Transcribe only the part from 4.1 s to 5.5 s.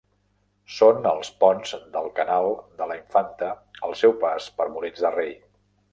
pas per Molins de Rei.